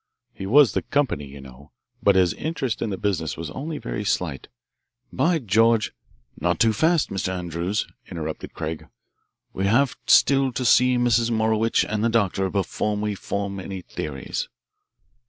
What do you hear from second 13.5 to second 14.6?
any theories."